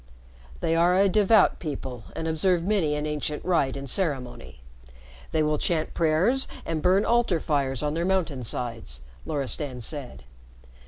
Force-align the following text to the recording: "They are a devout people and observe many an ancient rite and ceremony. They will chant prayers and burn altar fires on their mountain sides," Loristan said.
"They 0.61 0.75
are 0.75 0.97
a 0.97 1.07
devout 1.07 1.59
people 1.59 2.05
and 2.15 2.27
observe 2.27 2.63
many 2.63 2.95
an 2.95 3.05
ancient 3.05 3.45
rite 3.45 3.77
and 3.77 3.87
ceremony. 3.87 4.61
They 5.31 5.43
will 5.43 5.59
chant 5.59 5.93
prayers 5.93 6.47
and 6.65 6.81
burn 6.81 7.05
altar 7.05 7.39
fires 7.39 7.83
on 7.83 7.93
their 7.93 8.03
mountain 8.03 8.41
sides," 8.41 9.01
Loristan 9.27 9.79
said. 9.79 10.23